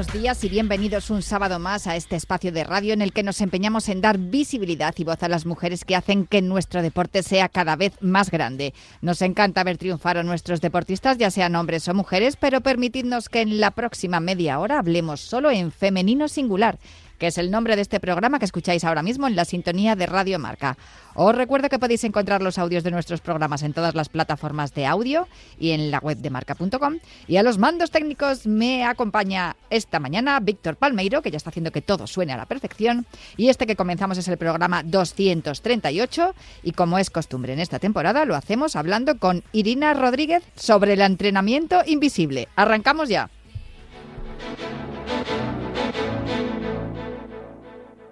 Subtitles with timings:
[0.00, 3.22] Buenos días y bienvenidos un sábado más a este espacio de radio en el que
[3.22, 7.22] nos empeñamos en dar visibilidad y voz a las mujeres que hacen que nuestro deporte
[7.22, 8.72] sea cada vez más grande.
[9.02, 13.42] Nos encanta ver triunfar a nuestros deportistas, ya sean hombres o mujeres, pero permitidnos que
[13.42, 16.78] en la próxima media hora hablemos solo en femenino singular
[17.20, 20.06] que es el nombre de este programa que escucháis ahora mismo en la sintonía de
[20.06, 20.78] Radio Marca.
[21.14, 24.86] Os recuerdo que podéis encontrar los audios de nuestros programas en todas las plataformas de
[24.86, 26.98] audio y en la web de marca.com.
[27.28, 31.72] Y a los mandos técnicos me acompaña esta mañana Víctor Palmeiro, que ya está haciendo
[31.72, 33.04] que todo suene a la perfección.
[33.36, 38.24] Y este que comenzamos es el programa 238 y como es costumbre en esta temporada
[38.24, 42.48] lo hacemos hablando con Irina Rodríguez sobre el entrenamiento invisible.
[42.56, 43.28] Arrancamos ya.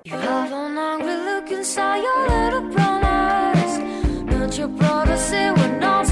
[0.09, 3.78] You have an angry look inside your little brown eyes.
[4.31, 6.11] Don't your brother say we're not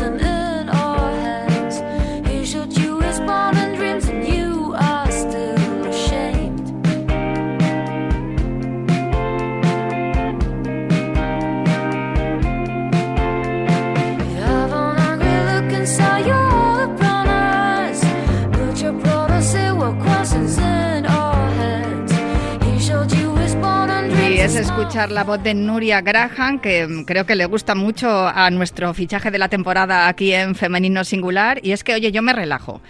[24.46, 28.48] es escuchar la voz de Nuria Graham, que mm, creo que le gusta mucho a
[28.50, 31.58] nuestro fichaje de la temporada aquí en Femenino Singular.
[31.64, 32.80] Y es que, oye, yo me relajo.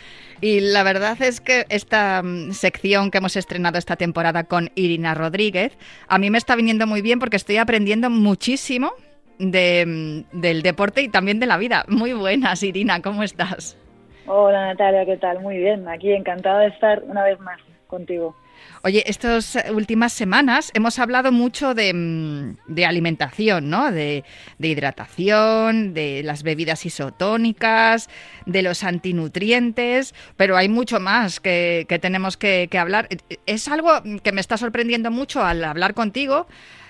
[0.42, 5.14] Y la verdad es que esta mm, sección que hemos estrenado esta temporada con Irina
[5.14, 8.92] Rodríguez, a mí me está viniendo muy bien porque estoy aprendiendo muchísimo
[9.38, 11.86] mm, del deporte y también de la vida.
[11.88, 13.78] Muy buenas, Irina, ¿cómo estás?
[14.26, 15.40] Hola Natalia, ¿qué tal?
[15.40, 18.36] Muy bien, aquí encantada de estar una vez más contigo.
[18.82, 23.90] Oye, estas últimas semanas hemos hablado mucho de, mm, alimentación, ¿no?
[23.90, 24.24] De,
[24.60, 28.08] hidratación, de las bebidas isotónicas,
[28.44, 33.08] de los antinutrientes, pero hay mucho más que, tenemos que, hablar.
[33.46, 36.46] Es algo que me está sorprendiendo mucho al hablar contigo.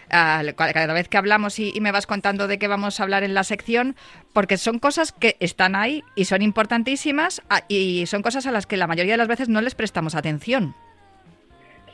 [0.09, 3.35] cada vez que hablamos y, y me vas contando de qué vamos a hablar en
[3.35, 3.97] la sección,
[4.33, 8.77] porque son cosas que están ahí y son importantísimas y son cosas a las que
[8.77, 10.75] la mayoría de las veces no les prestamos atención.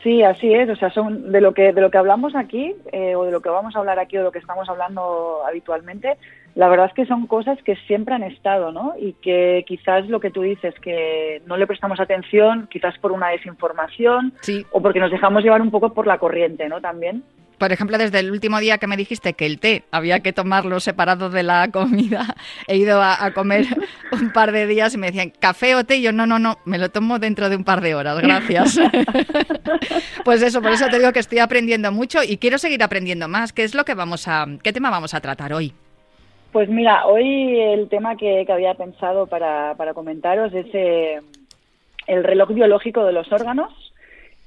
[0.03, 0.69] Sí, así es.
[0.69, 3.41] O sea, son de lo que de lo que hablamos aquí eh, o de lo
[3.41, 6.17] que vamos a hablar aquí o de lo que estamos hablando habitualmente.
[6.55, 8.95] La verdad es que son cosas que siempre han estado, ¿no?
[8.99, 13.29] Y que quizás lo que tú dices que no le prestamos atención, quizás por una
[13.29, 14.67] desinformación sí.
[14.73, 16.81] o porque nos dejamos llevar un poco por la corriente, ¿no?
[16.81, 17.23] También
[17.63, 20.81] por ejemplo, desde el último día que me dijiste que el té había que tomarlo
[20.81, 22.35] separado de la comida,
[22.67, 23.67] he ido a, a, comer
[24.21, 25.99] un par de días y me decían, ¿café o té?
[25.99, 28.81] Y yo, no, no, no, me lo tomo dentro de un par de horas, gracias.
[30.25, 33.53] pues eso, por eso te digo que estoy aprendiendo mucho y quiero seguir aprendiendo más.
[33.53, 35.73] ¿Qué es lo que vamos a, qué tema vamos a tratar hoy?
[36.51, 41.21] Pues mira, hoy el tema que, que había pensado para, para comentaros es eh,
[42.09, 43.92] el reloj biológico de los órganos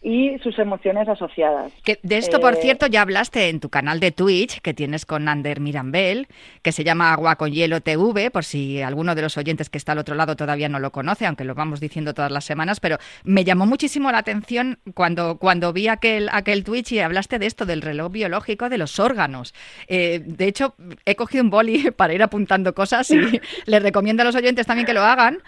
[0.05, 1.73] y sus emociones asociadas.
[1.83, 2.39] Que de esto, eh...
[2.39, 6.27] por cierto, ya hablaste en tu canal de Twitch que tienes con Ander Mirambel,
[6.61, 9.93] que se llama Agua con Hielo TV, por si alguno de los oyentes que está
[9.93, 12.99] al otro lado todavía no lo conoce, aunque lo vamos diciendo todas las semanas, pero
[13.23, 17.65] me llamó muchísimo la atención cuando, cuando vi aquel, aquel Twitch y hablaste de esto,
[17.65, 19.55] del reloj biológico de los órganos.
[19.87, 24.25] Eh, de hecho, he cogido un boli para ir apuntando cosas y les recomiendo a
[24.25, 25.39] los oyentes también que lo hagan.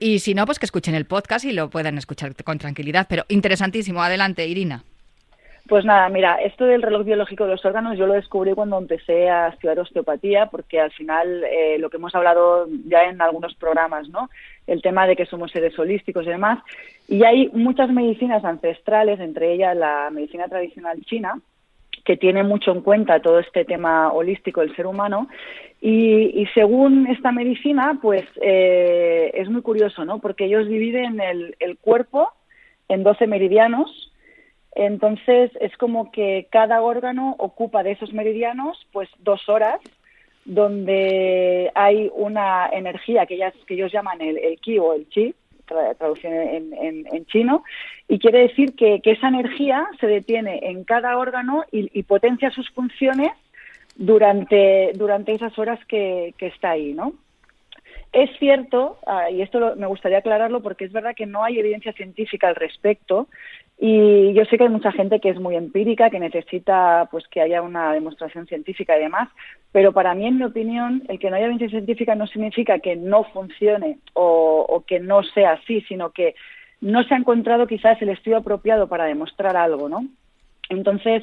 [0.00, 3.06] Y si no, pues que escuchen el podcast y lo puedan escuchar con tranquilidad.
[3.08, 4.02] Pero interesantísimo.
[4.02, 4.84] Adelante, Irina.
[5.66, 9.30] Pues nada, mira, esto del reloj biológico de los órganos yo lo descubrí cuando empecé
[9.30, 14.06] a estudiar osteopatía, porque al final eh, lo que hemos hablado ya en algunos programas,
[14.10, 14.28] ¿no?
[14.66, 16.58] El tema de que somos seres holísticos y demás.
[17.08, 21.40] Y hay muchas medicinas ancestrales, entre ellas la medicina tradicional china,
[22.04, 25.28] que tiene mucho en cuenta todo este tema holístico del ser humano.
[25.80, 30.18] Y, y según esta medicina, pues eh, es muy curioso, ¿no?
[30.18, 32.28] Porque ellos dividen el, el cuerpo
[32.88, 34.12] en 12 meridianos.
[34.74, 39.80] Entonces es como que cada órgano ocupa de esos meridianos pues dos horas
[40.44, 45.34] donde hay una energía que, ellas, que ellos llaman el, el ki o el chi,
[45.64, 47.64] traducción en, en, en, chino,
[48.08, 52.50] y quiere decir que, que, esa energía se detiene en cada órgano y, y potencia
[52.50, 53.32] sus funciones
[53.96, 57.14] durante, durante esas horas que, que está ahí, ¿no?
[58.12, 61.92] Es cierto, uh, y esto me gustaría aclararlo porque es verdad que no hay evidencia
[61.92, 63.26] científica al respecto,
[63.86, 67.42] Y yo sé que hay mucha gente que es muy empírica, que necesita pues que
[67.42, 69.28] haya una demostración científica y demás,
[69.72, 72.96] pero para mí, en mi opinión, el que no haya evidencia científica no significa que
[72.96, 76.34] no funcione o, o que no sea así, sino que
[76.80, 80.06] no se ha encontrado quizás el estudio apropiado para demostrar algo, ¿no?
[80.70, 81.22] Entonces,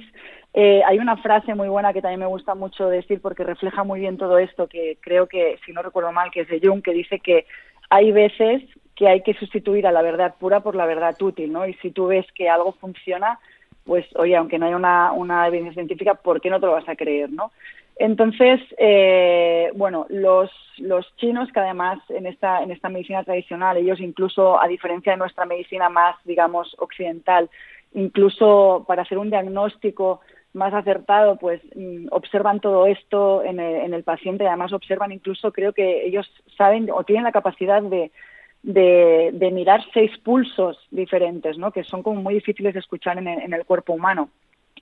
[0.53, 4.01] eh, hay una frase muy buena que también me gusta mucho decir porque refleja muy
[4.01, 6.93] bien todo esto, que creo que, si no recuerdo mal, que es de Jung, que
[6.93, 7.47] dice que
[7.89, 8.61] hay veces
[9.01, 11.65] que hay que sustituir a la verdad pura por la verdad útil, ¿no?
[11.65, 13.39] Y si tú ves que algo funciona,
[13.83, 16.95] pues, oye, aunque no haya una, evidencia científica, ¿por qué no te lo vas a
[16.95, 17.51] creer, no?
[17.95, 24.00] Entonces, eh, bueno, los, los chinos, que además en esta, en esta medicina tradicional, ellos
[24.00, 27.50] incluso, a diferencia de nuestra medicina más, digamos, occidental,
[27.95, 30.21] incluso para hacer un diagnóstico
[30.53, 35.51] más acertado, pues mm, observan todo esto en el, en el paciente, además observan incluso,
[35.51, 38.12] creo que ellos saben o tienen la capacidad de,
[38.63, 41.71] de, de mirar seis pulsos diferentes, ¿no?
[41.71, 44.29] que son como muy difíciles de escuchar en el, en el cuerpo humano.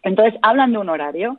[0.03, 1.37] Entonces, hablan de un horario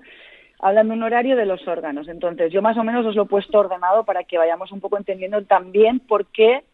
[0.60, 2.08] hablan de un horario de los órganos.
[2.08, 4.96] Entonces, yo más o menos os lo he puesto ordenado para que vayamos un poco
[4.96, 6.64] entendiendo también por qué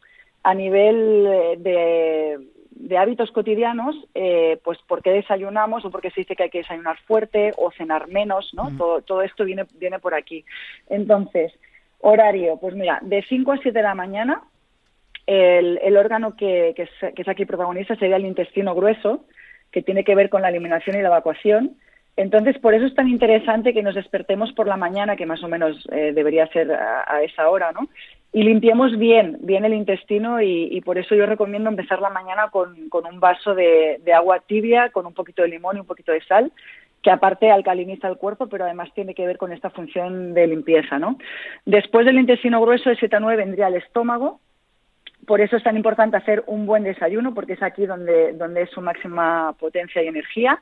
[0.42, 2.38] a nivel eh,
[2.70, 6.50] de, hábitos cotidianos, eh, pues por qué desayunamos o por qué se dice que hay
[6.50, 8.70] que desayunar fuerte o cenar menos, ¿no?
[8.76, 10.44] Todo, todo esto viene, viene por aquí.
[10.88, 11.52] Entonces,
[12.00, 14.42] horario, pues mira, de 5 a 7 de la mañana,
[15.26, 19.25] el, el órgano que, que, es, que es aquí protagonista sería el intestino grueso,
[19.70, 21.76] que tiene que ver con la eliminación y la evacuación
[22.17, 25.49] entonces, por eso es tan interesante que nos despertemos por la mañana, que más o
[25.49, 27.88] menos eh, debería ser a, esa hora, ¿no?
[28.32, 32.75] Y limpiemos bien, bien el intestino y, por eso yo recomiendo empezar la mañana con,
[32.90, 36.52] un vaso de, agua tibia, con un poquito de limón y un poquito de sal,
[37.02, 40.99] que aparte alcaliniza el cuerpo, pero además tiene que ver con esta función de limpieza,
[40.99, 41.19] ¿no?
[41.67, 44.40] Después del intestino grueso de 7 a 9 vendría el estómago,
[45.26, 48.70] por eso es tan importante hacer un buen desayuno, porque es aquí donde, donde es
[48.70, 50.61] su máxima potencia y energía.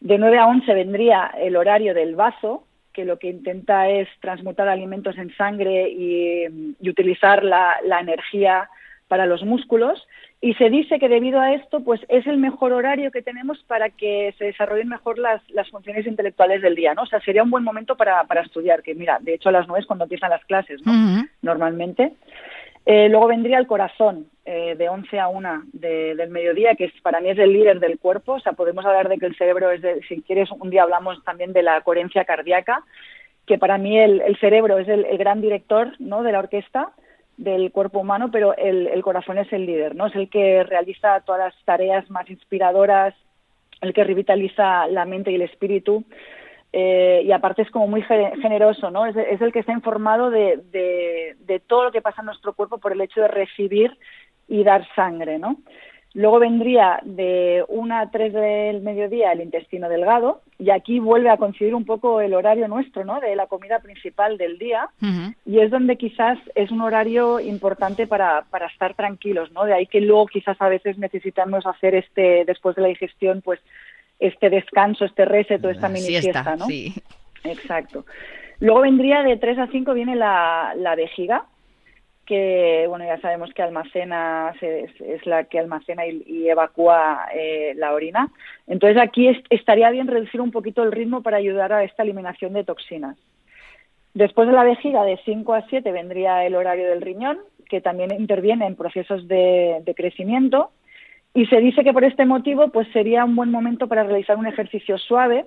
[0.00, 4.68] De 9 a 11 vendría el horario del vaso, que lo que intenta es transmutar
[4.68, 8.68] alimentos en sangre y, utilizar la, energía
[9.08, 10.06] para los músculos.
[10.40, 13.90] Y se dice que debido a esto, pues es el mejor horario que tenemos para
[13.90, 17.02] que se desarrollen mejor las, funciones intelectuales del día, ¿no?
[17.02, 19.66] O sea, sería un buen momento para, para estudiar, que mira, de hecho a las
[19.66, 20.92] nueve es cuando empiezan las clases, ¿no?
[21.42, 22.12] Normalmente.
[22.90, 27.28] Eh, luego vendría el corazón, eh, de 11 a 1 del mediodía, que para mí
[27.28, 28.32] es el líder del cuerpo.
[28.32, 31.22] O sea, podemos hablar de que el cerebro es, de, si quieres, un día hablamos
[31.22, 32.82] también de la coherencia cardíaca,
[33.44, 36.22] que para mí el, cerebro es el, gran director ¿no?
[36.22, 36.92] de la orquesta
[37.36, 40.06] del cuerpo humano, pero el, el, corazón es el líder, ¿no?
[40.06, 43.14] Es el que realiza todas las tareas más inspiradoras,
[43.82, 46.04] el que revitaliza la mente y el espíritu.
[46.72, 49.06] Eh, y aparte es como muy generoso, ¿no?
[49.06, 52.92] Es, el que está informado de, de, todo lo que pasa en nuestro cuerpo por
[52.92, 53.96] el hecho de recibir
[54.48, 55.56] y dar sangre, ¿no?
[56.14, 61.36] Luego vendría de 1 a 3 del mediodía el intestino delgado y aquí vuelve a
[61.36, 63.20] coincidir un poco el horario nuestro, ¿no?
[63.20, 64.88] De la comida principal del día
[65.44, 69.64] y es donde quizás es un horario importante para, para estar tranquilos, ¿no?
[69.64, 73.60] De ahí que luego quizás a veces necesitamos hacer este, después de la digestión, pues
[74.18, 76.66] este descanso, este reset o esta mini siesta, ¿no?
[76.66, 76.92] Sí.
[77.44, 78.04] Exacto.
[78.60, 81.44] Luego vendría de 3 a 5 viene la, la vejiga,
[82.26, 88.28] que bueno ya sabemos que almacena es, la que almacena y, evacúa eh, la orina.
[88.66, 92.64] Entonces aquí estaría bien reducir un poquito el ritmo para ayudar a esta eliminación de
[92.64, 93.16] toxinas.
[94.14, 98.10] Después de la vejiga de 5 a 7 vendría el horario del riñón, que también
[98.12, 100.70] interviene en procesos de, de crecimiento
[101.38, 104.48] y se dice que por este motivo pues sería un buen momento para realizar un
[104.48, 105.46] ejercicio suave,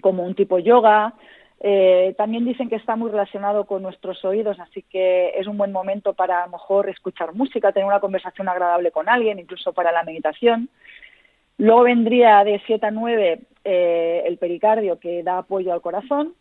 [0.00, 1.12] como un tipo yoga.
[1.58, 5.72] Eh, también dicen que está muy relacionado con nuestros oídos, así que es un buen
[5.72, 9.90] momento para a lo mejor escuchar música, tener una conversación agradable con alguien, incluso para
[9.90, 10.68] la meditación.
[11.56, 16.34] Luego vendría de 7 a 9 eh, el pericardio que da apoyo al corazón.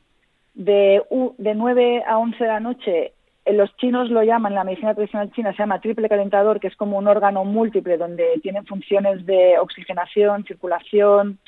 [0.53, 1.01] De,
[1.39, 3.13] de 9 a 11 de la noche
[3.54, 6.98] los chinos lo llaman, la medicina tradicional china se llama triple calentador, que es como
[6.98, 11.39] un órgano múltiple donde tienen funciones de oxigenación, circulación,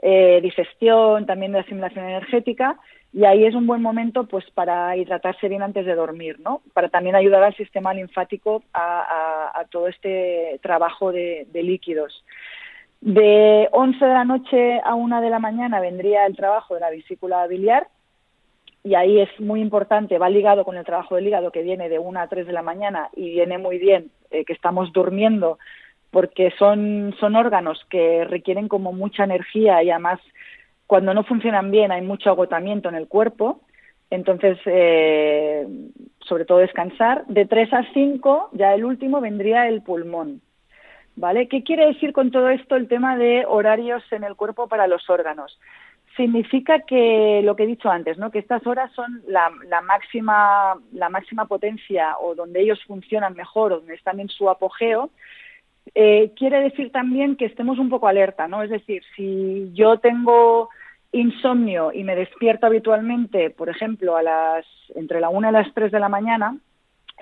[0.00, 2.78] eh, digestión, también de asimilación energética,
[3.12, 6.62] y ahí es un buen momento pues para hidratarse bien antes de dormir, ¿no?
[6.72, 12.24] Para también ayudar al sistema linfático a, todo este trabajo de, de, líquidos.
[13.00, 16.90] De 11 de la noche a 1 de la mañana vendría el trabajo de la
[16.90, 17.86] vesícula biliar,
[18.84, 21.98] y ahí es muy importante, va ligado con el trabajo del hígado que viene de
[21.98, 25.58] 1 a 3 de la mañana y viene muy bien eh, que estamos durmiendo
[26.10, 30.20] porque son, son órganos que requieren como mucha energía y además
[30.86, 33.60] cuando no funcionan bien hay mucho agotamiento en el cuerpo,
[34.10, 35.66] entonces eh,
[36.20, 37.24] sobre todo descansar.
[37.28, 40.42] De 3 a 5, ya el último vendría el pulmón.
[41.16, 41.48] ¿vale?
[41.48, 45.08] ¿Qué quiere decir con todo esto el tema de horarios en el cuerpo para los
[45.08, 45.58] órganos?
[46.16, 48.30] Significa que lo que he dicho antes, ¿no?
[48.30, 49.50] que estas horas son la,
[49.80, 55.10] máxima, la máxima potencia o donde ellos funcionan mejor o donde están en su apogeo.
[55.94, 58.62] Eh, quiere decir también que estemos un poco alerta, ¿no?
[58.62, 60.68] Es decir, si yo tengo
[61.12, 65.92] insomnio y me despierto habitualmente, por ejemplo, a las entre la una y las tres
[65.92, 66.56] de la mañana,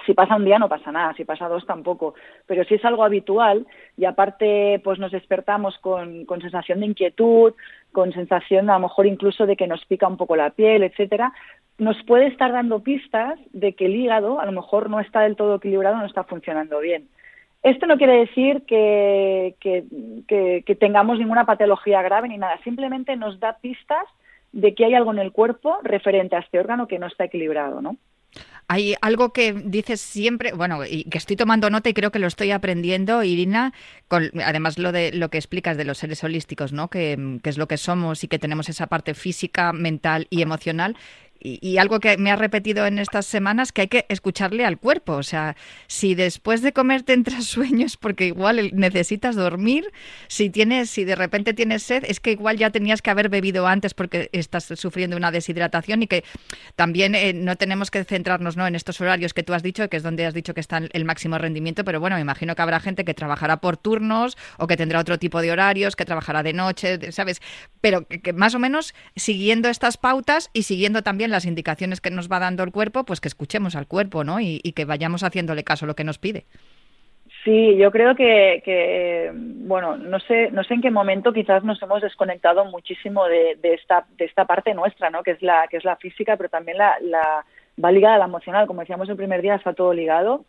[0.06, 2.14] si pasa un día no pasa nada, si pasa dos tampoco,
[2.46, 3.66] pero si es algo habitual
[3.96, 7.54] y aparte pues nos despertamos con, con sensación de inquietud,
[7.92, 11.32] con sensación a lo mejor incluso de que nos pica un poco la piel, etcétera,
[11.78, 15.36] nos puede estar dando pistas de que el hígado a lo mejor no está del
[15.36, 17.08] todo equilibrado, no está funcionando bien.
[17.62, 23.58] Esto no quiere decir que, que, tengamos ninguna patología grave ni nada, simplemente nos da
[23.60, 24.04] pistas
[24.52, 27.82] de que hay algo en el cuerpo referente a este órgano que no está equilibrado,
[27.82, 27.96] ¿no?
[28.68, 32.28] Hay algo que dices siempre, bueno, y que estoy tomando nota y creo que lo
[32.28, 33.72] estoy aprendiendo, Irina,
[34.06, 36.88] con, además lo de lo que explicas de los seres holísticos, ¿no?
[36.88, 40.96] Que, que, es lo que somos y que tenemos esa parte física, mental y emocional,
[41.40, 45.14] y, algo que me ha repetido en estas semanas, que hay que escucharle al cuerpo.
[45.14, 45.56] O sea,
[45.86, 49.90] si después de comer te entras sueños porque igual necesitas dormir,
[50.28, 53.66] si tienes, si de repente tienes sed, es que igual ya tenías que haber bebido
[53.66, 56.24] antes porque estás sufriendo una deshidratación y que
[56.76, 58.66] también eh, no tenemos que centrarnos ¿no?
[58.66, 61.04] en estos horarios que tú has dicho, que es donde has dicho que está el
[61.04, 64.76] máximo rendimiento, pero bueno, me imagino que habrá gente que trabajará por turnos o que
[64.76, 67.40] tendrá otro tipo de horarios, que trabajará de noche, ¿sabes?
[67.80, 72.30] Pero que más o menos siguiendo estas pautas y siguiendo también las indicaciones que nos
[72.30, 74.40] va dando el cuerpo, pues que escuchemos al cuerpo, ¿no?
[74.40, 76.44] Y, que vayamos haciéndole caso a lo que nos pide.
[77.44, 82.02] Sí, yo creo que, bueno, no sé, no sé en qué momento quizás nos hemos
[82.02, 85.22] desconectado muchísimo de, esta, de esta parte nuestra, ¿no?
[85.22, 87.44] Que es la, que es la física, pero también la, la
[87.82, 88.66] va ligada a la emocional.
[88.66, 90.44] Como decíamos el primer día, está todo ligado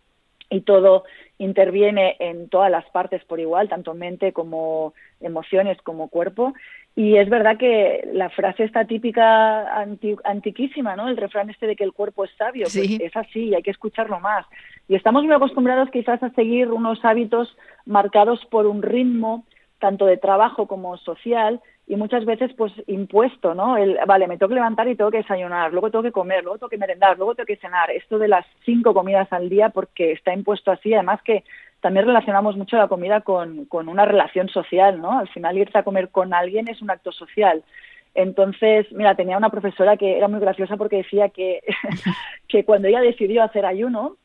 [0.52, 1.06] y todo
[1.38, 6.54] interviene en todas las partes por igual, tanto mente como emociones como cuerpo.
[6.96, 9.82] Y es verdad que la frase está típica
[10.24, 11.08] antiquísima, ¿no?
[11.08, 14.20] El refrán este de que el cuerpo es sabio, pues es así, hay que escucharlo
[14.20, 14.46] más.
[14.90, 17.56] Y estamos muy acostumbrados quizás a seguir unos hábitos
[17.86, 19.46] marcados por un ritmo
[19.80, 23.78] tanto de trabajo como social y muchas veces pues impuesto, ¿no?
[23.78, 26.60] El, vale, me tengo que levantar y tengo que desayunar, luego tengo que comer, luego
[26.60, 27.90] tengo que merendar, luego tengo que cenar.
[27.92, 31.44] Esto de las cinco comidas al día porque está impuesto así, además que
[31.82, 35.20] también relacionamos mucho la comida con, con una relación social, ¿no?
[35.20, 37.64] Al final irse a comer con alguien es un acto social.
[38.14, 41.62] Entonces, mira, tenía una profesora que era muy graciosa porque decía que,
[42.48, 44.18] que cuando ella decidió hacer ayuno,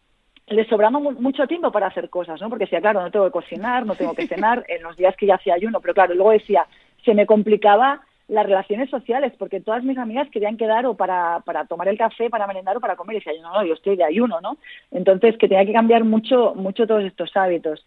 [0.49, 2.49] le sobraba mucho tiempo para hacer cosas, ¿no?
[2.49, 5.27] Porque decía, claro, no tengo que cocinar, no tengo que cenar en los días que
[5.27, 6.67] ya hacía ayuno, pero claro, luego decía,
[7.05, 11.65] se me complicaba las relaciones sociales, porque todas mis amigas querían quedar o para, para
[11.67, 14.05] tomar el café, para merendar o para comer, y decía, no, no, yo estoy de
[14.05, 14.59] ayuno, ¿no?
[14.91, 17.87] Entonces, que tenía que cambiar mucho, mucho todos estos hábitos.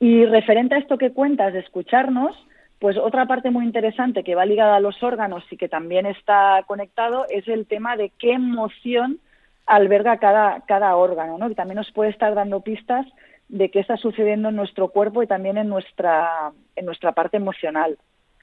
[0.00, 2.34] Y referente a esto que cuentas de escucharnos,
[2.78, 6.62] pues otra parte muy interesante que va ligada a los órganos y que también está
[6.66, 9.20] conectado es el tema de qué emoción
[9.66, 11.48] alberga cada, cada órgano, ¿no?
[11.48, 13.06] Que también nos puede estar dando pistas
[13.48, 17.96] de qué está sucediendo en nuestro cuerpo y también en nuestra, en nuestra parte emocional.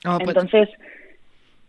[0.05, 0.69] Oh, pues Entonces,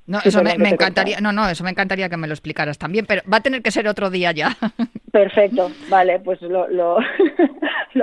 [0.07, 3.23] no, eso me, encantaría, no, no, eso me encantaría que me lo explicaras también, pero
[3.31, 4.57] va a tener que ser otro día ya.
[5.13, 6.97] Perfecto, vale, pues lo, lo,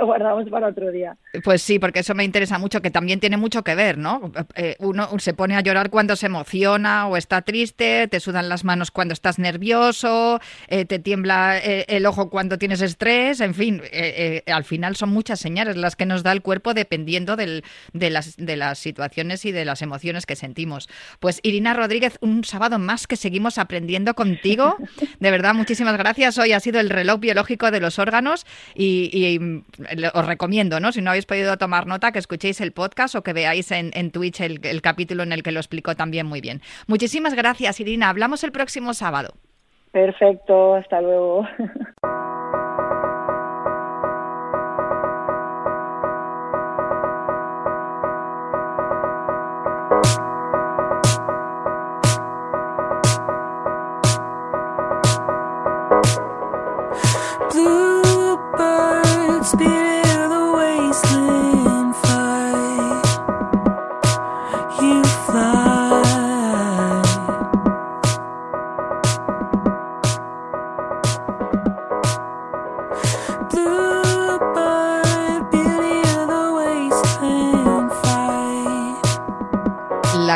[0.06, 1.16] guardamos para otro día.
[1.42, 4.30] Pues sí, porque eso me interesa mucho, que también tiene mucho que ver, ¿no?
[4.54, 8.64] Eh, uno se pone a llorar cuando se emociona o está triste, te sudan las
[8.64, 10.38] manos cuando estás nervioso,
[10.68, 13.82] eh, te tiembla eh, el ojo cuando tienes estrés, en fin,
[14.46, 18.36] al final son muchas señales las que nos da el cuerpo dependiendo del, de, las,
[18.36, 20.88] de las situaciones y de las emociones que sentimos.
[21.18, 24.76] Pues Irina Rodríguez, un sábado más que seguimos aprendiendo contigo.
[25.18, 26.38] De verdad, muchísimas gracias.
[26.38, 29.38] Hoy ha sido el reloj biológico de los órganos y,
[30.14, 30.92] os recomiendo, ¿no?
[30.92, 34.40] Si no habéis podido tomar nota, que escuchéis el podcast o que veáis en, Twitch
[34.40, 36.60] el, el capítulo en el que lo explicó también muy bien.
[36.86, 38.08] Muchísimas gracias, Irina.
[38.08, 39.34] Hablamos el próximo sábado.
[39.92, 41.46] Perfecto, hasta luego.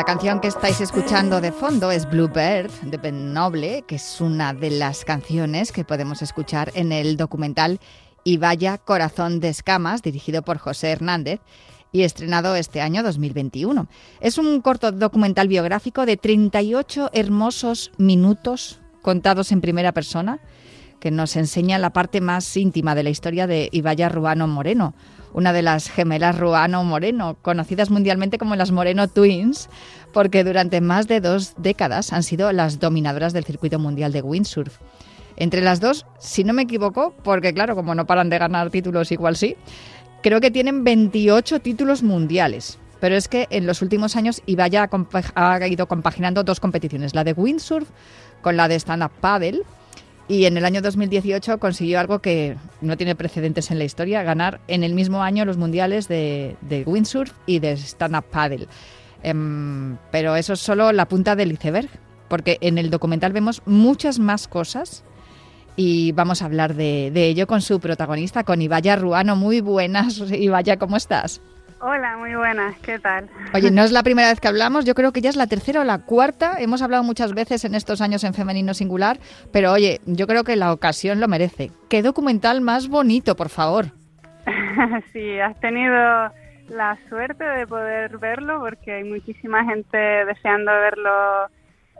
[0.05, 4.69] canción que estáis escuchando de fondo es Bluebird de Ben Noble, que es una de
[4.69, 7.79] las canciones que podemos escuchar en el documental
[8.27, 11.41] Y vaya corazón de escamas, dirigido por José Hernández
[11.91, 13.87] y estrenado este año 2021.
[14.19, 20.39] Es un corto documental biográfico de 38 hermosos minutos contados en primera persona
[20.99, 24.95] que nos enseña la parte más íntima de la historia de Ibaya Ruano Moreno,
[25.31, 29.69] una de las gemelas Ruano Moreno, conocidas mundialmente como las Moreno Twins,
[30.13, 34.79] porque durante más de dos décadas han sido las dominadoras del circuito mundial de windsurf.
[35.37, 39.11] Entre las dos, si no me equivoco, porque claro, como no paran de ganar títulos,
[39.11, 39.57] igual sí,
[40.25, 42.79] Creo que tienen 28 títulos mundiales.
[42.99, 44.89] Pero es que en los últimos años Ibaya
[45.35, 47.87] ha ido compaginando dos competiciones, la de windsurf
[48.41, 49.61] con la de stand-up paddle.
[50.27, 54.61] Y en el año 2018 consiguió algo que no tiene precedentes en la historia, ganar
[54.67, 56.55] en el mismo año los mundiales de,
[56.87, 58.67] windsurf y de stand-up paddle.
[59.21, 61.89] Em, pero eso es solo la punta del iceberg,
[62.29, 65.03] porque en el documental vemos muchas más cosas
[65.75, 69.35] y vamos a hablar de, ello con su protagonista, con Ibaya Ruano.
[69.35, 71.41] Muy buenas, Ibaya, ¿cómo estás?
[71.81, 73.29] Hola, muy buenas, ¿qué tal?
[73.53, 75.81] Oye, no es la primera vez que hablamos, yo creo que ya es la tercera
[75.81, 76.55] o la cuarta.
[76.59, 79.19] Hemos hablado muchas veces en estos años en femenino singular,
[79.51, 81.71] pero oye, yo creo que la ocasión lo merece.
[81.89, 83.87] ¿Qué documental más bonito, por favor?
[85.13, 85.97] sí, has tenido
[86.69, 91.47] la suerte de poder verlo porque hay muchísima gente deseando verlo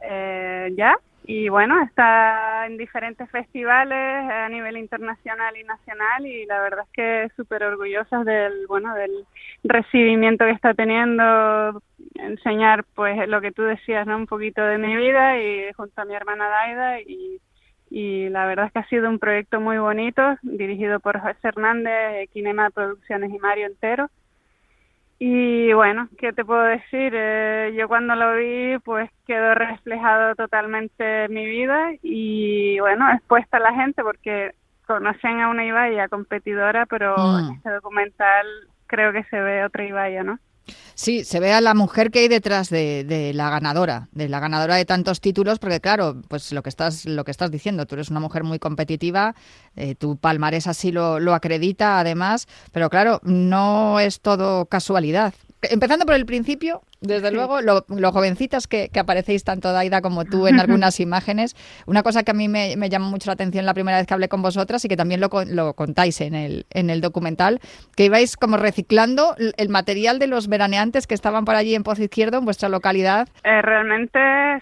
[0.01, 0.96] eh, ya
[1.27, 6.91] y bueno, está en diferentes festivales a nivel internacional y nacional y la verdad es
[6.91, 9.25] que súper orgullosas del, bueno, del
[9.63, 11.82] recibimiento que está teniendo,
[12.13, 14.17] enseñar pues lo que tú decías, ¿no?
[14.17, 17.39] Un poquito de mi vida y junto a mi hermana Daida y,
[17.89, 22.29] y la verdad es que ha sido un proyecto muy bonito, dirigido por José Hernández,
[22.34, 24.12] Kinema Producciones y Mario Entero
[25.17, 27.13] y bueno, ¿qué te puedo decir?
[27.15, 33.62] Eh, yo cuando lo vi, pues quedó reflejado totalmente mi vida y bueno, expuesta a
[33.62, 34.51] la gente porque
[34.86, 37.39] conocen a una Ibaya competidora, pero mm.
[37.39, 38.45] en este documental
[38.88, 40.39] creo que se ve otra Ibaya, ¿no?
[40.93, 44.75] Sí, se ve a la mujer que hay detrás de, la ganadora, de la ganadora
[44.75, 48.09] de tantos títulos, porque claro, pues lo que estás, lo que estás diciendo, tú eres
[48.09, 49.35] una mujer muy competitiva,
[49.75, 55.33] eh, tu palmarés así lo, lo acredita además, pero claro, no es todo casualidad.
[55.61, 60.59] Empezando por el principio, desde luego, lo, jovencitas que, aparecéis tanto Daida como tú en
[60.59, 61.55] algunas imágenes.
[61.85, 64.13] Una cosa que a mí me, me llamó mucho la atención la primera vez que
[64.13, 67.59] hablé con vosotras y que también lo, lo contáis en el, en el documental,
[67.96, 72.03] que ibais como reciclando el material de los veraneantes que estaban por allí en Pozo
[72.03, 73.27] Izquierdo, en vuestra localidad.
[73.44, 74.20] Eh, realmente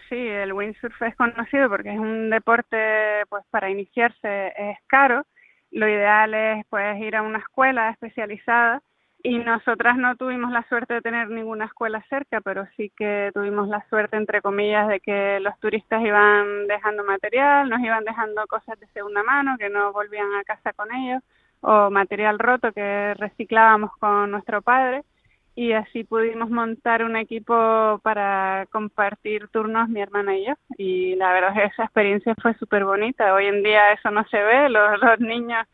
[0.10, 2.78] sí, el windsurf es conocido porque es un deporte
[3.30, 5.26] pues para iniciarse es caro.
[5.72, 8.82] Lo ideal es pues ir a una escuela especializada
[9.24, 13.70] y nosotras no tuvimos la suerte de tener ninguna escuela cerca, pero sí que tuvimos
[13.70, 18.78] la suerte, entre comillas, de que los turistas iban dejando material, nos iban dejando cosas
[18.82, 21.24] de segunda mano que no volvían a casa con ellos,
[21.62, 25.04] o material roto que reciclábamos con nuestro padre,
[25.56, 30.54] y así pudimos montar un equipo para compartir turnos mi hermana y yo.
[30.78, 33.34] Y la verdad es que esa experiencia fue súper bonita.
[33.34, 35.66] Hoy en día eso no se ve, los, los niños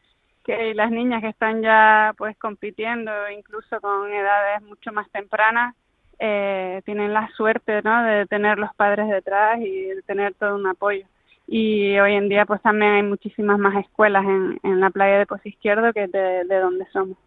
[0.45, 5.75] que las niñas que están ya pues compitiendo incluso con edades mucho más tempranas
[6.19, 8.03] eh, tienen la suerte ¿no?
[8.03, 11.05] de tener los padres detrás y de tener todo un apoyo
[11.51, 15.25] y hoy en día pues también hay muchísimas más escuelas en, en la playa de
[15.25, 17.17] Pozo Izquierdo que de, de donde somos.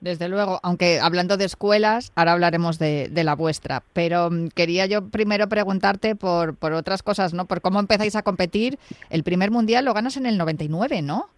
[0.00, 4.86] Desde luego, aunque hablando de escuelas, ahora hablaremos de, de la vuestra, pero mm, quería
[4.86, 7.46] yo primero preguntarte por, por otras cosas, ¿no?
[7.46, 8.78] Por cómo empezáis a competir.
[9.08, 11.30] El primer mundial lo ganas en el 99, ¿no?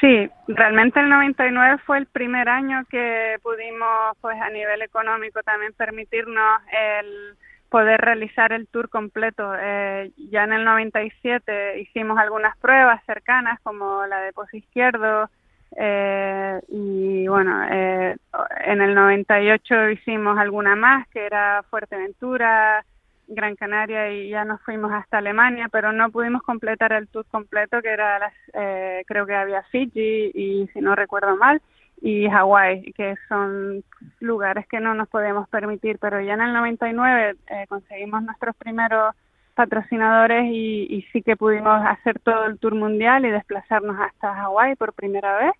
[0.00, 5.72] Sí, realmente el 99 fue el primer año que pudimos, pues a nivel económico, también
[5.72, 7.36] permitirnos el
[7.68, 9.52] poder realizar el tour completo.
[9.58, 15.28] Eh, ya en el 97 hicimos algunas pruebas cercanas, como la de Pozo Izquierdo,
[15.76, 18.16] eh, y bueno, eh,
[18.64, 22.84] en el 98 hicimos alguna más, que era Fuerteventura,
[23.28, 27.82] Gran Canaria y ya nos fuimos hasta Alemania, pero no pudimos completar el tour completo,
[27.82, 31.60] que era, las, eh, creo que había Fiji y, si no recuerdo mal,
[32.00, 33.84] y Hawái, que son
[34.20, 39.14] lugares que no nos podemos permitir, pero ya en el 99 eh, conseguimos nuestros primeros
[39.54, 44.76] patrocinadores y, y sí que pudimos hacer todo el tour mundial y desplazarnos hasta Hawái
[44.76, 45.52] por primera vez.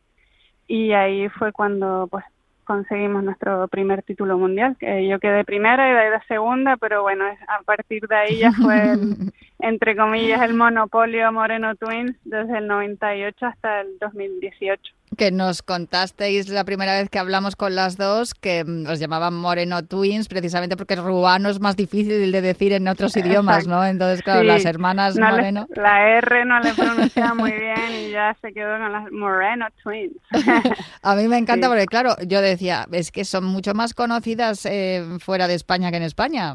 [0.69, 2.25] Y ahí fue cuando pues
[2.69, 4.77] conseguimos nuestro primer título mundial.
[4.79, 8.53] que yo quedé primera y de ahí segunda, pero bueno, a partir de ahí ya
[8.53, 8.93] fue,
[9.59, 14.98] entre comillas, el monopolio Moreno Twins desde el 98 hasta el 2018.
[15.17, 19.35] Que nos contasteis la primera vez que hablamos con las dos que mm, os llamaban
[19.35, 23.85] Moreno Twins precisamente porque ruano es más difícil de decir en otros idiomas, ¿no?
[23.85, 25.67] Entonces, claro, las hermanas Moreno...
[25.75, 30.17] la R no le pronunciaba muy bien y ya se quedó con las Moreno Twins.
[31.03, 35.05] A mí me encanta porque, claro, yo decía, es que son mucho más conocidas eh,
[35.21, 36.55] fuera de España que en España.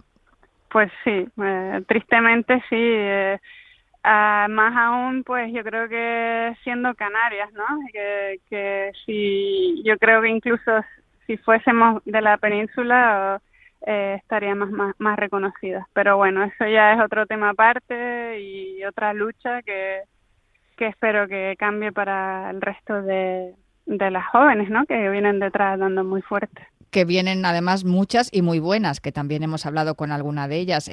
[0.70, 2.76] Pues sí, eh, tristemente sí.
[2.80, 3.40] Eh,
[4.04, 7.64] Ah, más aún, pues yo creo que siendo Canarias, ¿no?
[7.94, 10.72] Que, si yo creo que incluso
[11.26, 13.42] si fuésemos de la península
[13.86, 15.86] eh, estaríamos más, más reconocidas.
[15.94, 20.02] Pero bueno, eso ya es otro tema aparte y otra lucha que,
[20.76, 24.86] que espero que cambie para el resto de, de las jóvenes, ¿no?
[24.86, 29.42] Que vienen detrás dando muy fuerte que vienen además muchas y muy buenas, que también
[29.42, 30.88] hemos hablado con alguna de ellas.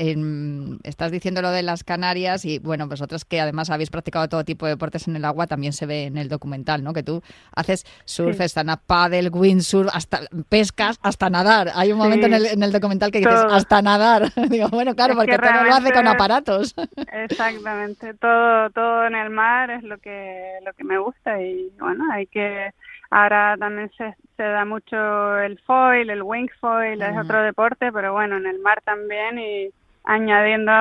[0.82, 4.64] estás diciendo lo de las Canarias y bueno, vosotras que además habéis practicado todo tipo
[4.64, 6.94] de deportes en el agua, también se ve en el documental, ¿no?
[6.94, 7.22] Que tú
[7.54, 8.44] haces surf, sí.
[8.44, 11.70] stand-up paddle, windsurf, hasta pescas, hasta nadar.
[11.74, 14.32] Hay un momento en, el, en, el, documental que dices hasta nadar.
[14.48, 16.74] Digo, bueno, claro, porque todo lo hace con aparatos.
[17.12, 22.10] Exactamente, todo, todo en el mar es lo que, lo que me gusta y bueno,
[22.10, 22.72] hay que
[23.10, 28.12] Ahora también se, se da mucho el foil, el wing foil, es otro deporte, pero
[28.12, 29.70] bueno, en el mar también y
[30.10, 30.72] añadiendo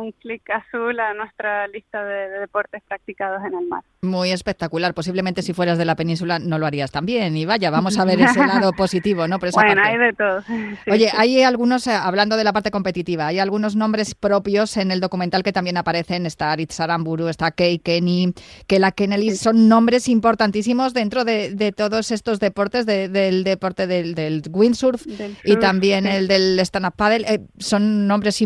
[0.00, 3.82] un clic azul a nuestra lista de, de, deportes practicados en el mar.
[4.00, 4.94] Muy espectacular.
[4.94, 7.36] Posiblemente si fueras de la península no lo harías también.
[7.36, 9.38] Y vaya, vamos a ver ese lado positivo, ¿no?
[9.38, 10.40] bueno, hay de todo.
[10.42, 10.54] Sí,
[10.90, 11.16] Oye, sí.
[11.18, 15.42] hay algunos, eh, hablando de la parte competitiva, hay algunos nombres propios en el documental
[15.42, 16.24] que también aparecen.
[16.24, 18.32] Está Aritz Aramburu, está Kei Kenny,
[18.66, 19.32] Kela Kennelly.
[19.32, 19.36] Sí.
[19.36, 25.04] Son nombres importantísimos dentro de, de todos estos deportes, de, del deporte del, del windsurf
[25.04, 27.26] del y también el del stand-up paddle.
[27.28, 28.40] Eh, son nombres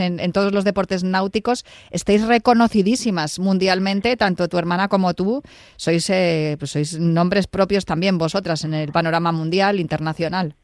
[0.00, 1.64] en, en, todos los deportes náuticos.
[1.90, 5.42] Estáis reconocidísimas mundialmente, tanto tu hermana como tú.
[5.76, 10.54] Sois, eh, pues sois nombres propios también vosotras en el panorama mundial, internacional.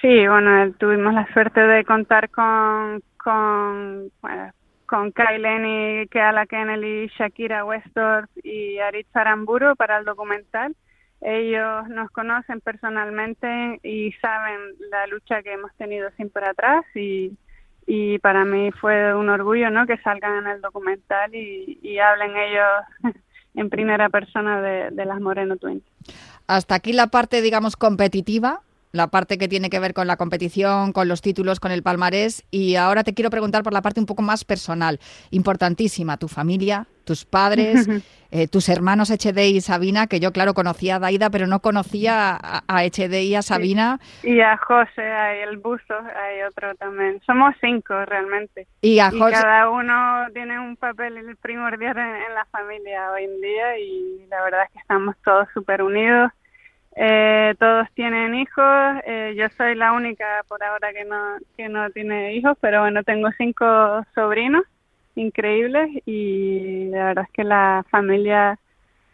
[0.00, 4.52] Sí, bueno, tuvimos la suerte de contar con, con, bueno,
[4.86, 10.74] con y Keala Kennelly, Shakira Westorf y Aritz Aramburu para el documental.
[11.20, 14.60] Ellos nos conocen personalmente y saben
[14.90, 17.32] la lucha que hemos tenido siempre atrás y,
[17.90, 23.14] y para mí fue un orgullo no que salgan en el documental y, hablen ellos
[23.54, 25.82] en primera persona de, de, las Moreno Twins.
[26.46, 28.60] Hasta aquí la parte, digamos, competitiva,
[28.92, 32.44] la parte que tiene que ver con la competición, con los títulos, con el palmarés.
[32.50, 36.86] Y ahora te quiero preguntar por la parte un poco más personal, importantísima, tu familia,
[37.08, 37.88] tus padres,
[38.30, 42.36] eh, tus hermanos HD y Sabina, que yo, claro, conocía a Daida, pero no conocía
[42.36, 43.98] a, a HD y a Sabina.
[44.20, 44.34] Sí.
[44.34, 47.20] Y a José, hay el buzo, hay otro también.
[47.24, 48.66] Somos cinco realmente.
[48.82, 49.30] Y, a José...
[49.30, 54.26] y cada uno tiene un papel primordial en, en, la familia hoy en día y
[54.28, 56.30] la verdad es que estamos todos súper unidos.
[56.94, 61.88] Eh, todos tienen hijos, eh, yo soy la única por ahora que no, que no
[61.90, 64.64] tiene hijos, pero bueno, tengo cinco sobrinos
[65.18, 68.58] increíbles y la verdad es que la familia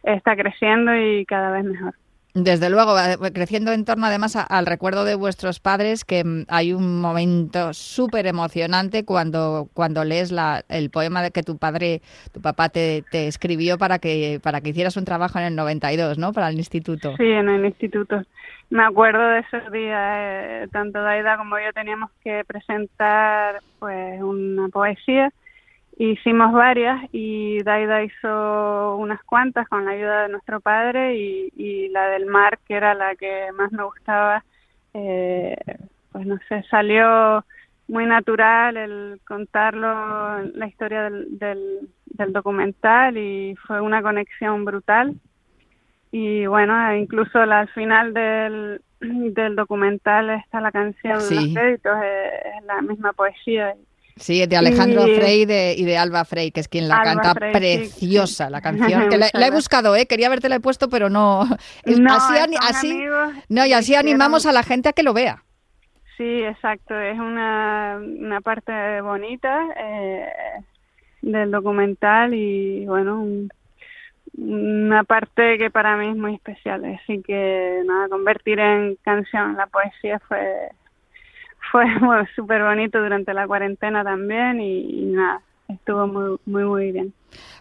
[0.03, 1.95] está creciendo y cada vez mejor.
[2.37, 2.97] Desde luego,
[3.33, 8.27] creciendo en torno además al recuerdo de vuestros padres, que mm, hay un momento súper
[8.27, 13.29] emocionante cuando, cuando lees la, el poema de que tu padre, tu papá te, te,
[13.29, 16.33] escribió para que, para que hicieras un trabajo en el 92, ¿no?
[16.33, 17.17] Para el instituto.
[17.19, 18.21] Sí, en el instituto.
[18.69, 24.67] Me acuerdo de esos días, eh, tanto Daida como yo teníamos que presentar pues una
[24.71, 25.33] poesía
[25.97, 31.89] Hicimos varias y Daida hizo unas cuantas con la ayuda de nuestro padre y, y
[31.91, 34.45] la del mar, que era la que más me gustaba,
[34.93, 35.57] eh,
[36.11, 37.45] pues no sé, salió
[37.87, 45.15] muy natural el contarlo, la historia del, del, del, documental y fue una conexión brutal.
[46.11, 51.35] Y bueno, incluso al final del, del documental está la canción sí.
[51.35, 53.75] de los créditos, es, es la misma poesía.
[54.17, 55.17] Sí, de Alejandro y...
[55.17, 57.35] Frey de, y de Alba Frey, que es quien la Alba canta.
[57.35, 58.53] Frey, preciosa sí.
[58.53, 59.09] la canción.
[59.09, 60.07] Que la, la, he buscado, ¿eh?
[60.07, 61.45] Quería haberte la he puesto, pero no.
[61.87, 63.05] no así, así,
[63.49, 65.43] no, y así animamos a la gente a que lo vea.
[66.17, 66.99] Sí, exacto.
[66.99, 70.29] Es una, una parte bonita eh,
[71.23, 73.51] del documental y, bueno, un,
[74.37, 76.85] una parte que para mí es muy especial.
[76.85, 80.71] Así que, nada, convertir en canción la poesía fue
[81.75, 81.85] fue
[82.37, 87.13] súper bonito durante la cuarentena también y, y, nada, estuvo muy, muy, muy bien.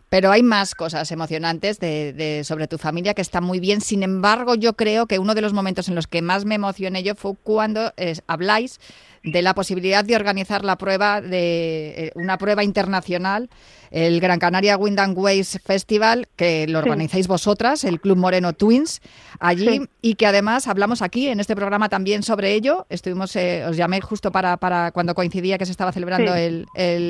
[0.10, 3.82] Pero hay más cosas emocionantes de, sobre tu familia que están muy bien.
[3.82, 7.02] Sin embargo, yo creo que uno de los momentos en los que más me emocioné
[7.04, 7.94] yo fue cuando
[8.28, 8.80] habláis
[9.24, 13.50] de la posibilidad de organizar la prueba de eh, una prueba internacional,
[13.90, 19.02] el Gran Canaria Wind and Waves Festival, que lo organizáis vosotras, el Club Moreno Twins,
[19.40, 22.86] allí, y que además hablamos aquí en este programa también sobre ello.
[22.90, 26.66] Estuvimos, eh, os llamé justo para, para cuando coincidía que se estaba celebrando el,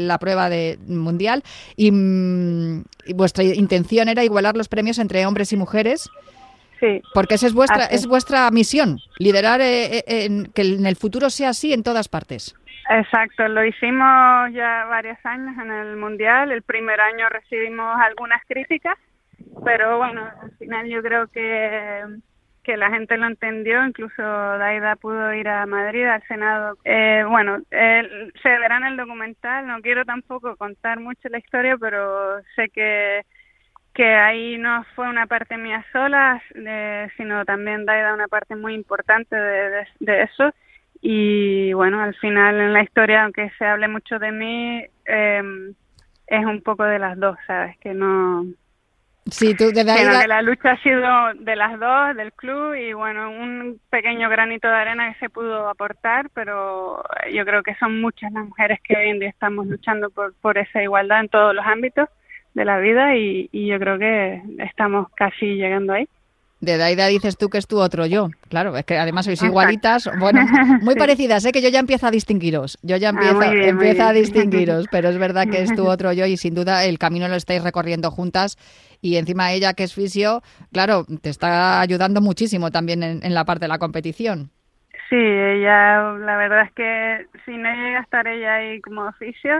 [0.07, 1.43] la prueba de mundial,
[1.75, 2.52] y, mm, y
[3.15, 6.09] vuestra intención era igualar los premios entre hombres y mujeres.
[7.13, 11.29] Porque esa es vuestra, es vuestra misión, liderar eh, eh, en, que en el futuro
[11.29, 12.55] sea así en todas partes.
[12.89, 16.51] Exacto, lo hicimos ya varios años en el Mundial.
[16.51, 18.97] El primer año recibimos algunas críticas,
[19.63, 22.01] pero bueno, al final yo creo que,
[22.63, 23.85] que la gente lo entendió.
[23.85, 26.77] Incluso Daida pudo ir a Madrid, al Senado.
[26.85, 29.67] Eh, bueno, se verá en el documental.
[29.67, 33.23] No quiero tampoco contar mucho la historia, pero sé que
[33.93, 36.41] que ahí no fue una parte mía sola,
[37.15, 40.51] sino también Daida una parte muy importante de, eso.
[41.01, 45.75] Y bueno, al final en la historia, aunque se hable mucho de mí, em,
[46.27, 47.77] es un poco de las dos, ¿sabes?
[47.79, 48.45] Que no...
[49.31, 51.01] Sí, tú de que la lucha ha sido
[51.35, 55.69] de las dos, del club, y bueno, un pequeño granito de arena que se pudo
[55.69, 60.09] aportar, pero yo creo que son muchas las mujeres que hoy en día estamos luchando
[60.09, 62.09] por, por esa igualdad en todos los ámbitos
[62.53, 66.07] de la vida y, yo creo que estamos casi llegando ahí.
[66.63, 68.29] De Daida dices tú que es tu otro yo.
[68.47, 70.47] Claro, es que además sois igualitas, bueno,
[70.79, 71.51] muy parecidas, ¿eh?
[71.51, 72.77] que yo ya empiezo a distinguiros.
[72.81, 76.37] Yo ya ah, empiezo, a distinguiros, pero es verdad que es tu otro yo y
[76.37, 78.57] sin duda el camino lo estáis recorriendo juntas
[79.01, 83.43] y encima ella que es fisio, claro, te está ayudando muchísimo también en, en la
[83.43, 84.49] parte de la competición.
[85.09, 89.59] Sí, ella, la verdad es que si no llega a estar ella ahí como oficio,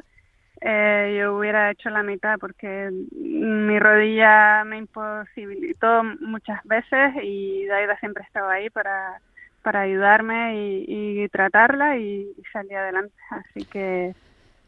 [0.61, 7.97] eh, yo hubiera hecho la mitad porque mi rodilla me imposibilitó muchas veces y Daida
[7.99, 9.19] siempre estaba ahí para,
[9.61, 13.13] para ayudarme y, tratarla y, salir adelante.
[13.29, 14.13] Así que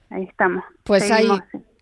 [0.10, 0.64] ahí estamos.
[0.84, 1.30] Pues ahí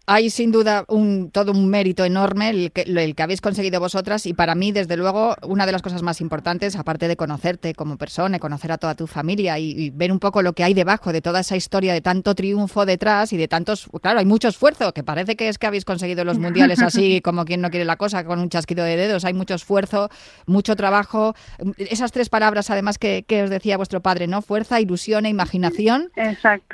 [0.05, 4.25] hay sin duda un, todo un mérito enorme el que, el que habéis conseguido vosotras
[4.25, 7.97] y para mí, desde luego, una de las cosas más importantes, aparte de conocerte como
[7.97, 11.13] persona, y conocer a toda tu familia y, ver un poco lo que hay debajo
[11.13, 14.93] de toda esa historia de tanto triunfo detrás y de tantos, claro, hay mucho esfuerzo,
[14.93, 17.95] que parece que es que habéis conseguido los mundiales así como quien no quiere la
[17.95, 20.09] cosa, con un chasquido de dedos, hay mucho esfuerzo,
[20.45, 21.33] mucho trabajo,
[21.77, 24.41] esas tres palabras además que, que os decía vuestro padre, ¿no?
[24.41, 26.11] Fuerza, ilusión e imaginación,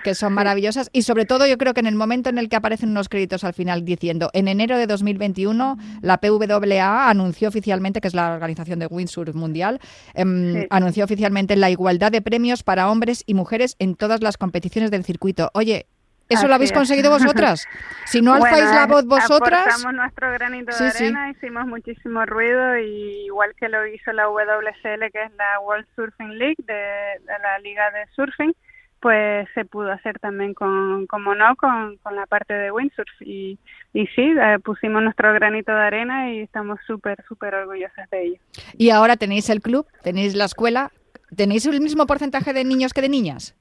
[0.03, 2.55] que son maravillosas y sobre todo yo creo que en el momento en el que
[2.55, 3.09] aparecen unos
[3.41, 8.79] al final diciendo, en enero de 2021 la PWA anunció oficialmente, que es la organización
[8.79, 9.79] de Windsurf Mundial,
[10.13, 14.91] em, anunció oficialmente la igualdad de premios para hombres y mujeres en todas las competiciones
[14.91, 15.49] del circuito.
[15.53, 15.87] Oye,
[16.29, 17.67] eso lo habéis conseguido vosotras.
[18.05, 19.61] Si no alzáis la voz vosotras.
[19.61, 25.11] Aportamos nuestro granito de arena, hicimos muchísimo ruido, y igual que lo hizo la WSL,
[25.11, 28.53] que es la World Surfing League, de la Liga de Surfing
[29.01, 33.57] pues se pudo hacer también con, como no, con, con la parte de windsurf y,
[33.93, 38.37] y sí, eh, pusimos nuestro granito de arena y estamos súper, súper orgullosas de ello.
[38.77, 40.91] Y ahora tenéis el club, tenéis la escuela,
[41.35, 43.55] ¿tenéis el mismo porcentaje de niños que de niñas?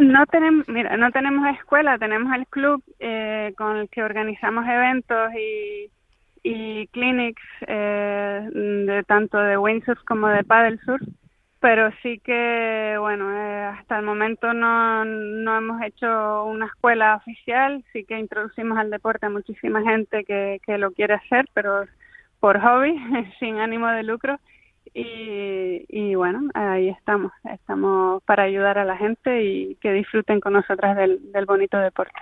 [0.00, 5.32] No tenemos, mira, no tenemos escuela, tenemos el club eh, con el que organizamos eventos
[5.34, 5.90] y,
[6.42, 11.02] y clinics eh, de tanto de windsurf como de paddle surf
[11.64, 17.82] pero sí que, bueno, eh, hasta el momento no, no hemos hecho una escuela oficial,
[17.90, 21.86] sí que introducimos al deporte a muchísima gente que, que lo quiere hacer, pero
[22.38, 22.94] por hobby,
[23.40, 24.38] sin ánimo de lucro.
[24.92, 30.52] Y, y bueno, ahí estamos, estamos para ayudar a la gente y que disfruten con
[30.52, 32.20] nosotras del, del bonito deporte.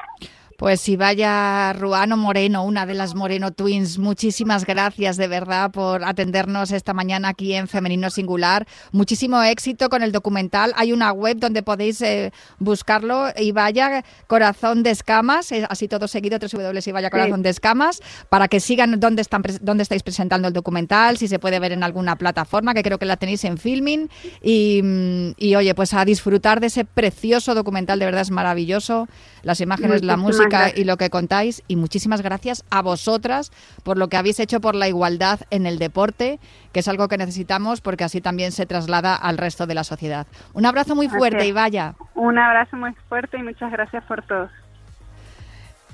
[0.62, 6.04] Pues si vaya Ruano Moreno, una de las Moreno Twins, muchísimas gracias de verdad por
[6.04, 8.68] atendernos esta mañana aquí en Femenino Singular.
[8.92, 10.72] Muchísimo éxito con el documental.
[10.76, 16.06] Hay una web donde podéis eh, buscarlo y vaya Corazón de Escamas, eh, así todo
[16.06, 16.54] seguido, tres
[16.86, 21.18] y vaya Corazón de Escamas, para que sigan dónde, están, dónde estáis presentando el documental,
[21.18, 24.08] si se puede ver en alguna plataforma, que creo que la tenéis en Filming.
[24.40, 29.08] Y, mm, y oye, pues a disfrutar de ese precioso documental, de verdad es maravilloso.
[29.42, 31.62] Las imágenes, la música y lo que contáis.
[31.68, 33.50] Y muchísimas gracias a vosotras
[33.82, 36.38] por lo que habéis hecho por la igualdad en el deporte,
[36.72, 40.26] que es algo que necesitamos porque así también se traslada al resto de la sociedad.
[40.52, 41.94] Un abrazo muy fuerte y vaya.
[42.14, 44.48] Un abrazo muy fuerte y muchas gracias por todo.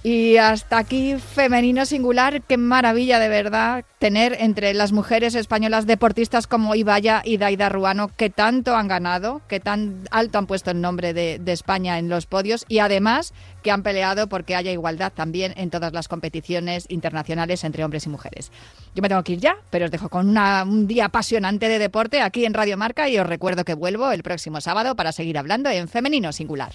[0.05, 6.47] Y hasta aquí femenino singular, qué maravilla de verdad tener entre las mujeres españolas deportistas
[6.47, 10.81] como Ibaya y Daida Ruano, que tanto han ganado, que tan alto han puesto el
[10.81, 13.33] nombre de, España en los podios y además
[13.63, 18.11] que han peleado porque haya igualdad también en todas las competiciones internacionales entre hombres y
[18.11, 18.53] mujeres.
[18.95, 22.21] Yo me tengo que ir ya, pero os dejo con un día apasionante de deporte
[22.21, 25.71] aquí en Radio Marca y os recuerdo que vuelvo el próximo sábado para seguir hablando
[25.71, 26.73] en femenino singular.